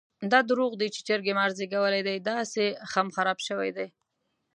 [0.31, 3.87] دا درواغ دي چې چرګې مار زېږولی دی؛ داهسې خم خراپ شوی دی.